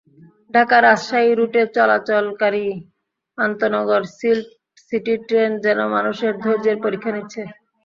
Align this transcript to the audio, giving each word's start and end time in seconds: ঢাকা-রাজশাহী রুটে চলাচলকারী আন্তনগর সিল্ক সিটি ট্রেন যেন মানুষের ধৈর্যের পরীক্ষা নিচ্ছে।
ঢাকা-রাজশাহী 0.53 1.31
রুটে 1.33 1.61
চলাচলকারী 1.75 2.65
আন্তনগর 3.37 4.01
সিল্ক 4.17 4.45
সিটি 4.85 5.13
ট্রেন 5.27 5.51
যেন 5.65 5.79
মানুষের 5.95 6.33
ধৈর্যের 6.43 6.77
পরীক্ষা 6.83 7.11
নিচ্ছে। 7.15 7.41